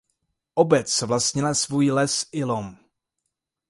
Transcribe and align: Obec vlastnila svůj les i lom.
Obec 0.55 1.01
vlastnila 1.01 1.53
svůj 1.53 1.91
les 1.91 2.25
i 2.31 2.43
lom. 2.43 2.77